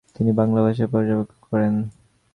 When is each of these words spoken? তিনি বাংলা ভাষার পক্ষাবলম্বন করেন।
তিনি 0.15 0.31
বাংলা 0.39 0.59
ভাষার 0.65 0.87
পক্ষাবলম্বন 0.87 1.27
করেন। 1.45 1.73